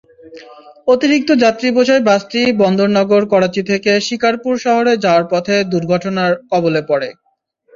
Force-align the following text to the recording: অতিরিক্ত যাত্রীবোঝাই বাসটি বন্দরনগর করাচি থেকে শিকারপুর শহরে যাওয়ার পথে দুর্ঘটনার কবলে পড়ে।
অতিরিক্ত 0.87 1.29
যাত্রীবোঝাই 1.43 2.01
বাসটি 2.09 2.41
বন্দরনগর 2.61 3.23
করাচি 3.33 3.61
থেকে 3.69 3.91
শিকারপুর 4.07 4.53
শহরে 4.65 4.93
যাওয়ার 5.03 5.25
পথে 5.31 5.55
দুর্ঘটনার 5.71 6.31
কবলে 6.51 6.81
পড়ে। 6.89 7.09